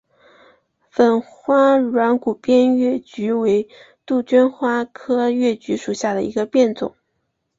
[0.89, 3.69] 粉花软骨边越桔为
[4.03, 6.95] 杜鹃花科越桔属下的一个变种。